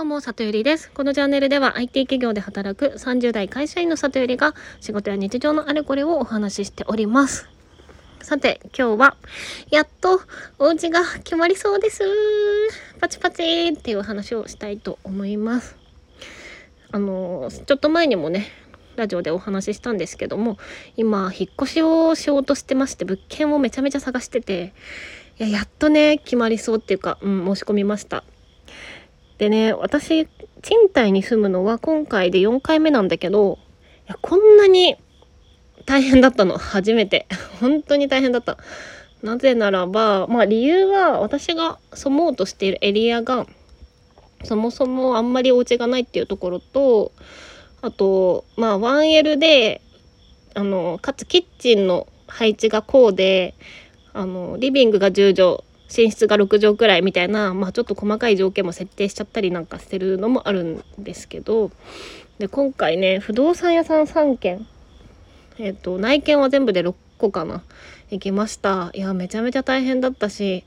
[0.00, 0.90] どうも、里ゆりです。
[0.92, 7.50] このチャンネルでは IT 企業で働く30代会社員の里ゆりが仕事や日常のあれこれをお話ししております。
[8.22, 9.16] さて、今日は、
[9.70, 10.22] やっと
[10.58, 12.02] お家が決まりそうです。
[12.98, 15.76] パチパチっていう話をしたいと思います。
[16.92, 18.46] あの、ちょっと前にもね、
[18.96, 20.56] ラジオでお話ししたんですけども、
[20.96, 24.72] 今、引っ越しをしようとしてまして、物件をめちゃめちゃ探してて、
[25.38, 28.24] いや、やっとね、決まりそうっていうか、うん、申し込みました。
[29.40, 30.28] でね、私、
[30.60, 33.58] 賃貸に住むのは今回で4回目なんだけど、
[34.06, 34.98] いやこんなに
[35.86, 37.26] 大変だったの、初めて。
[37.58, 38.58] 本当に大変だった。
[39.22, 43.46] なぜならば、まあ理由は私が住もうとしているエリアが、
[44.44, 47.12] そもそもあんまりお家がないっていうところと、
[47.80, 49.80] あと、まあ 1L で、
[50.54, 53.54] あの、かつキッチンの配置がこうで、
[54.12, 61.70] あの、リビングが10畳、寝室が6畳くらいみたいな、まあ、ちょっと細かい条件も設定しちゃったりなんかしてるのもあるんですけど
[62.38, 64.66] で今回ね不動産屋さん3軒
[65.58, 67.62] えっ、と内見は全部で6個かな
[68.10, 68.90] 行きました。
[68.94, 70.64] いやめちゃめちゃ大変だったし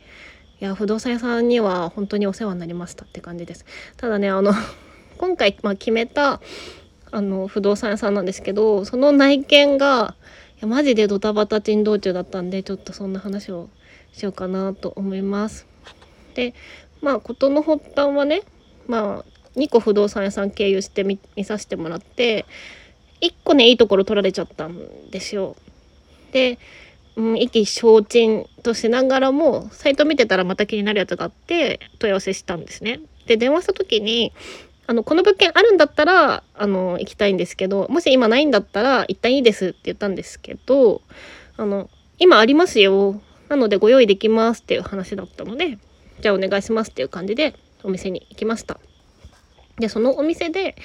[0.62, 3.66] いや不動産屋さんには本当にお世話になりましたって感じです。
[3.98, 4.54] ただねあの
[5.18, 6.42] 今回、まあ、決めた
[7.12, 10.16] あの不動産屋さんなんですけどその内見が
[10.58, 13.70] いやマジでドタバタ珍道中だったんでちょっとそんな話を
[14.14, 15.68] しようかなと思います。
[16.36, 16.54] で
[17.02, 18.44] まあ事の発端はね
[18.88, 22.46] まあ2個不動産屋さん経由して見させてもらって
[23.22, 25.56] 1個ねいいところ取られちゃったんですよ。
[26.32, 26.58] で、
[27.16, 33.00] うん、意気消沈としながらもサイト見てたらまた気になるやつがあって問い合わせしたんですね。
[33.28, 34.34] で電話した時に
[34.86, 41.02] あのこの物件あるんだったらあの行きたいんですけどもし今ないんだったら一旦いいですって言ったんですけど
[41.56, 41.90] あの
[42.20, 43.22] 今ありますよ
[43.54, 45.78] なのでご用意できますっていう話だったので、
[46.22, 48.80] じゃあお願いしますっていう感じでお店に行きました。
[49.78, 50.76] で、そのお店で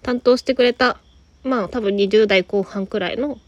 [0.00, 0.96] 担当してくれた、
[1.42, 3.38] まあ多分20代後半くらいの、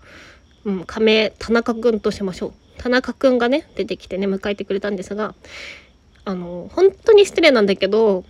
[0.66, 2.52] うん、仮名田中くんとしましょう。
[2.76, 5.34] 田中くんがね、出てきてね、迎えてくれたんですが、
[6.26, 8.24] あの、本当に失礼なんだけど、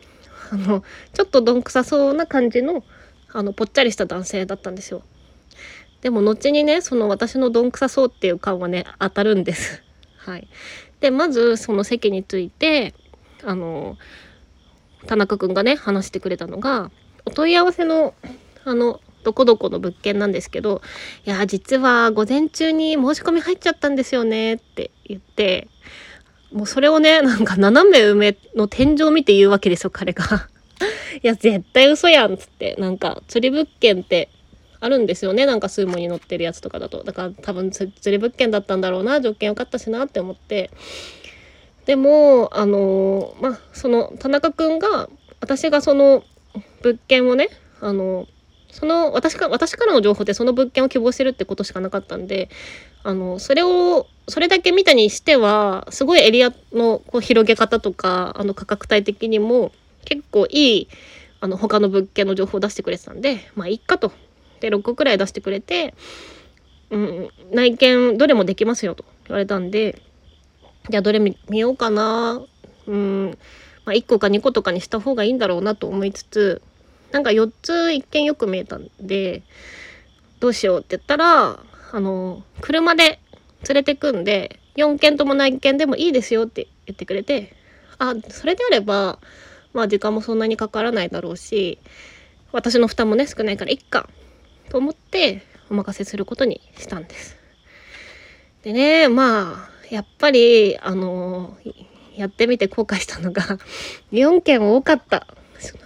[0.53, 2.85] あの、ちょっとどんくさそうな感じの、
[3.33, 5.03] あの、ぽっちゃりした男性だったんですよ。
[6.03, 9.83] でも後にね、その私のどんくさそうっていう感はね、当たるんです。
[10.27, 10.49] はい、
[11.01, 12.95] でまずその席について
[13.45, 13.97] あの
[15.07, 16.91] 田中君がね話してくれたのが
[17.25, 18.15] お問い合わせの
[18.65, 20.83] あのどこどこの物件なんですけど
[21.25, 25.69] いや実は午前中に申し込み入っちゃったんですよねって言って
[26.53, 30.49] もうそれをねなんか斜め上の天井見て言うわけですよ彼が。
[31.23, 34.29] いや絶対嘘やんっつってなんか釣り物件って
[34.81, 35.47] あるんですよね。
[35.47, 37.03] なんか数モに載ってるやつとかだと。
[37.05, 39.21] だから多分釣り物件だったんだろうな。
[39.21, 40.71] 条件良かったしなって思って。
[41.87, 45.09] でもあのまあその田中君が
[45.41, 46.25] 私がその
[46.83, 47.49] 物件をね
[47.81, 48.27] あの
[48.71, 52.51] その私か私からの情報でその物件を希望してるってことしかなかったんで
[53.05, 59.73] あのそれをそれだけ見たにしてはすごいエリアのこう広げ方とかあの価格帯的にも
[60.05, 60.89] 結構いい
[61.41, 64.13] あの他の物件の情報を出してくれてたんでまあいいかと。
[64.61, 65.95] で6個くらい出してくれて、
[66.91, 70.01] うん、内見どれもできますよと言われたんで
[70.91, 72.41] じゃあどれ見ようかな。
[72.87, 73.39] うん
[73.85, 76.63] まあ、1個か2個とかにした方がいいんだろうなと思いつつ
[77.13, 79.43] なんか4つ一見よく見えたんで
[80.41, 81.61] どうしようって言ったら
[81.93, 83.21] あの車で
[83.69, 87.55] 連れてくんで4件とも内見でもいいですよって言ってくれて
[87.99, 89.19] あそれであれば
[89.73, 91.79] まあ時間もそんなにかからないだろうし
[92.53, 94.09] 私の負担もね少ないからいっか
[94.71, 97.37] と思ってお任せすることにしたんです。
[98.63, 101.57] でねまあやっぱりあの
[102.17, 103.43] やってみて後悔したのが
[104.13, 105.27] 4件多かった。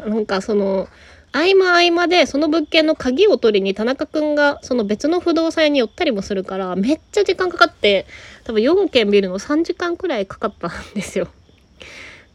[0.07, 0.89] なんかその
[1.33, 8.07] 合間合間でその物件の鍵を取りに田中くんがその別の不動産屋に寄ったりもするからめっちゃ時間かかって
[8.45, 11.29] 多分4件見るの3時間くらいかかったんですよ。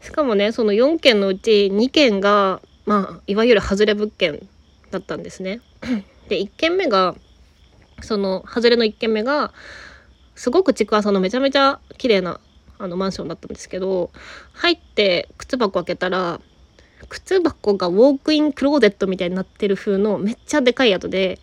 [0.00, 4.48] しかもねその4件のうち2件がまあいわゆる外れ物件
[4.90, 5.60] だったんですね。
[6.28, 7.14] で1軒目が
[8.02, 9.52] その外れの1軒目が
[10.34, 12.40] すごく築浅のめちゃめちゃ綺麗な
[12.78, 14.10] あのマンションだったんですけど
[14.52, 16.40] 入って靴箱開けたら
[17.08, 21.38] 靴箱がウォークインクローゼットみたいになってる風のめっちゃでかい宿で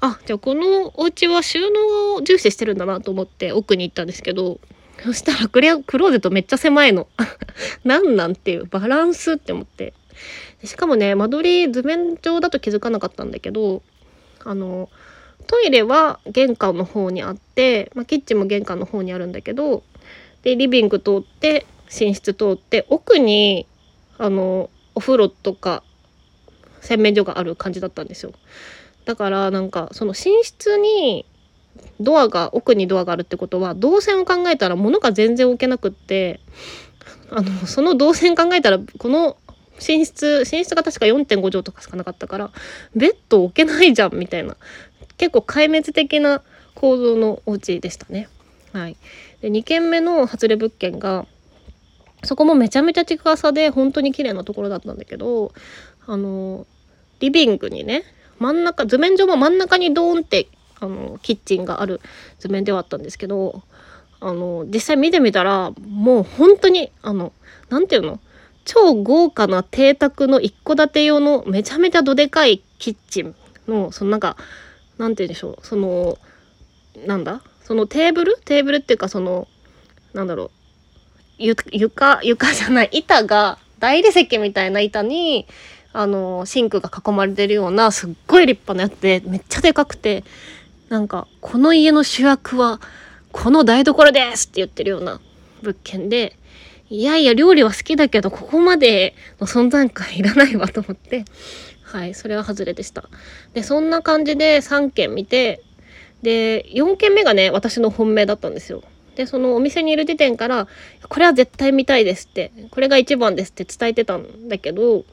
[0.00, 4.58] あじゃあこのお家は収納を重視してるんだなと思って奥に行ったんですけど
[5.02, 7.08] そしたらクレクローゼットめっちゃ狭いの。
[7.84, 9.92] なんなんていうバランスって思って。
[10.62, 13.82] しかもね間取り図面上だと気づかなかったんだけど
[14.44, 14.88] あの
[15.46, 19.82] トイレは玄関の方にあって、まあ、キッチンも玄関の方にあるんだけど
[20.42, 21.66] でリビング通って
[22.00, 23.66] 寝室通って奥に
[24.18, 25.82] あのお風呂とか
[26.80, 28.32] 洗面所がある感じだったんですよ。
[29.04, 31.26] だからなんかその寝室に
[32.00, 36.40] ドアが奥にドアがあるってことは動線を考えたら物が全然置けなくって
[37.30, 39.36] あのその動線考えたらこの
[39.86, 42.50] 寝室寝室が確か4.5畳とかしかなかったから
[42.94, 44.56] ベッド置けないじゃんみたいな。
[45.16, 46.42] 結構壊滅的な
[46.74, 48.28] 構造のお家でしたね。
[48.72, 48.96] はい、
[49.40, 51.26] で2軒目の外れ物件が
[52.24, 55.52] そこもめちゃめちゃ近さで本当に綺麗なところだったんだけど
[56.06, 56.66] あの
[57.20, 58.02] リビングにね
[58.40, 60.48] 真ん中図面上も真ん中にドーンって
[60.80, 62.00] あのキッチンがある
[62.40, 63.62] 図面ではあったんですけど
[64.20, 67.32] あの実際見てみたらもう本当にあの
[67.68, 68.20] 何て言うの？
[68.64, 73.34] 超豪華な邸宅の一戸建て用のめちゃめちゃどでかいキッチン
[73.68, 74.36] のそのなんか
[74.98, 76.18] なんて言うんでしょうその
[77.06, 77.42] なんだ？
[77.62, 78.38] そのテーブル？
[78.44, 79.48] テーブルっていうかその
[80.12, 80.50] なんだろう。
[81.38, 85.46] 床床じゃない板が大理石みたいな板に
[85.92, 90.22] あのシンクが囲まれてるようなすっごい立派なやつでめっちゃでかくて
[90.88, 92.80] なんかこの家の主役は
[93.32, 95.20] この台所ですって言ってるような
[95.62, 96.36] 物件で
[96.94, 101.24] いやいや料理は好きだけどここまでの存在感いらないわと思って。
[101.82, 103.08] はいそれは外れでした。
[103.52, 105.60] でそんな感じで3軒見て
[106.22, 108.84] で4軒目がね私の本命だったんですよ。
[109.16, 110.68] でそのお店にいる時点から
[111.08, 115.04] これは絶対見たいですってこれが一番ですって伝えてたんだけどい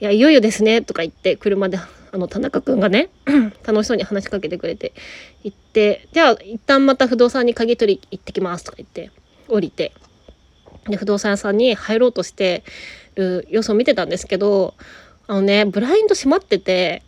[0.00, 1.88] やいよいよですねとか言って車であ
[2.18, 3.08] の田中くんがね
[3.66, 4.92] 楽しそうに話しかけてくれて
[5.42, 9.10] 行ってじゃあ一旦また不動産に鍵取り行ってきますとか言って
[9.48, 9.92] 降りて。
[10.88, 12.64] で不動産屋さんに入ろうとして
[13.14, 14.74] る様子を見てたんですけど
[15.26, 17.02] あのねブラインド閉まってて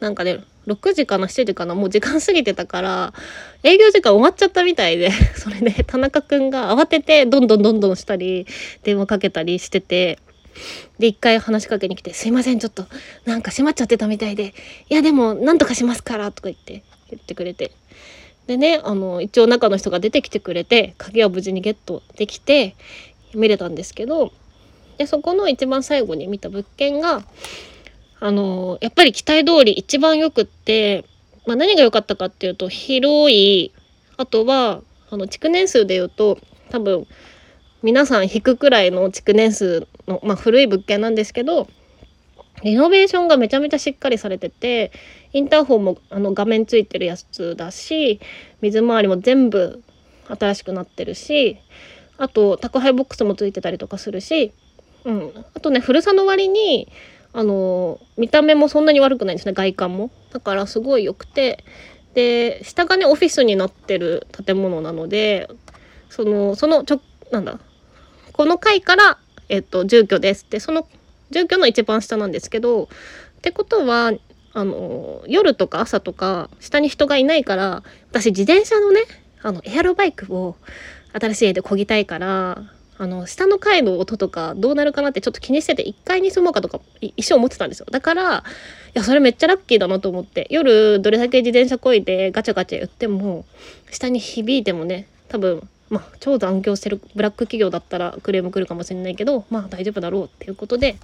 [0.00, 3.12] なんかね6時かな7時かなもう時間過ぎてたから
[3.62, 8.46] 営業時間終わっちゃったみたいで それで田中くんが慌ててどんどんどんどんしたり
[8.82, 10.18] 電話かけたりしてて
[10.98, 12.86] で一回話しかけに来て「すいませんちょっと
[13.24, 14.54] なんか閉まっちゃってたみたいで
[14.88, 17.72] いやでもなんとかしますから」とか言って言ってくれて。
[18.46, 22.74] でねあの一応中の人が出てきてくれて鍵は無事にゲットできて
[23.34, 24.32] 見れたんですけど
[24.98, 27.22] でそこの一番最後に見た物件が
[28.20, 31.04] あのやっぱり期待通り一番よくって、
[31.46, 33.72] まあ、何が良かったかっていうと広い
[34.16, 34.80] あとは
[35.10, 36.38] あの築年数で言うと
[36.70, 37.06] 多分
[37.82, 41.66] 皆さん引くくらいの築年数の、まあ、古い物件なんですけど
[42.62, 44.92] リノベーションがめちゃめちゃしっかりされてて
[45.32, 48.20] インターホンもあの画面ついてるやつだし
[48.60, 49.82] 水回りも全部
[50.28, 51.58] 新しくなってるし
[52.18, 54.52] あと宅配ボックスもついてたりとかするし、
[55.04, 56.88] うん、あとね古さの割に
[57.32, 60.10] あの見た目もそんなに悪くないんですね外観も。
[60.32, 61.64] だからすごい良くて。
[62.14, 65.48] で下がねオフィスになってる建物なので
[66.10, 67.00] そのそのちょ
[67.30, 67.58] なんだ
[68.32, 69.18] この階から
[69.48, 70.44] えっと住居です。
[70.44, 70.86] ってその
[71.30, 72.88] 住居の一番下なんですけどっ
[73.40, 74.12] てことは
[74.52, 79.02] あの夜とか朝とか下に人がいないから私自転車のね
[79.42, 80.56] あのエアロバイクを
[81.12, 82.62] 新しい家で漕ぎたいから
[82.98, 87.86] あの下の階の音とかどうなるかなってちょっと気にしてて1階に住もうかとか一生思ってたんですよ。
[87.90, 88.42] だからい
[88.94, 93.44] やそれめっちゃラッキーだなと思って夜どれだけ自転車こいでガチャガチャ言っても
[93.90, 100.96] 下に響いてもね多分まあ超残業してるブラック企業だったらクレーム来るかもしれないけどまあ大丈夫だろうっていうことで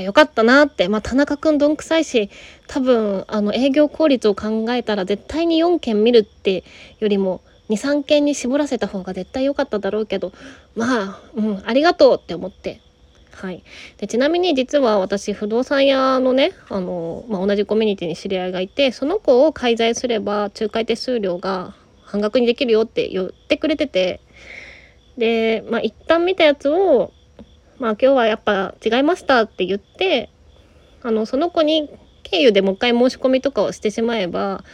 [0.00, 2.30] よかったなって、まあ、田中君どんくさいし
[2.66, 6.64] 多分あの営業効率を考えたら絶対に4件見るって
[6.98, 7.42] よりも
[7.76, 10.32] 23件に絞らせた方が絶対良かっただろうけど
[10.74, 12.80] まあ、うん、ありがとうって思って。
[13.32, 13.64] はい、
[13.96, 21.74] でちなみに実は私不動産屋のねあの、まあ、同じコミュニティに知り合いがいてその子を介在すれば仲介手数料が
[22.04, 24.20] 半額にできるよって言ってくれてて。
[25.16, 27.12] でまあ一旦見たやつを
[27.78, 30.30] まあ今日はやっぱ違いましたって言って
[31.02, 31.90] あのその子に
[32.22, 34.64] 経由でもう一回申し込みとかをしてしまえば、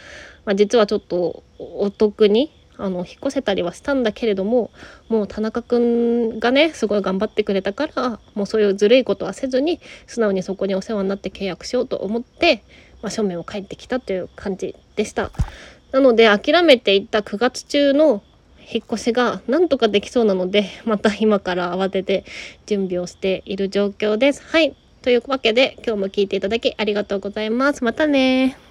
[0.45, 4.71] まあ、実はちょっとお得にあの引っ越せたりはしたんだけれども
[5.09, 12.63] もう田中くんがねすごい頑張ってくれたからもうそういうずるいことはせずに素直にそこにお世話になって契約しようと思って、
[13.01, 15.31] まあ、書面を書いてきたという感じでした。
[15.91, 18.21] なので諦めていた9月中の
[18.71, 22.23] 引っ越しがなんとかできそうなのでまた今から慌てて
[22.67, 24.43] 準備をしている状況です。
[24.43, 27.83] はいというわけで今日も聞いていただきありがとうございます。
[27.83, 28.68] またね